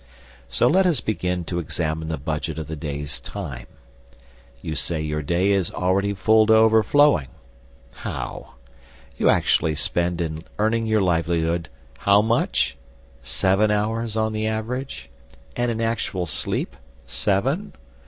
[0.47, 3.67] So let us begin to examine the budget of the day's time.
[4.59, 7.27] You say your day is already full to overflowing.
[8.01, 8.55] How?
[9.17, 11.69] You actually spend in earning your livelihood
[11.99, 12.77] how much?
[13.21, 15.11] Seven hours, on the average?
[15.55, 16.75] And in actual sleep,
[17.05, 17.73] seven?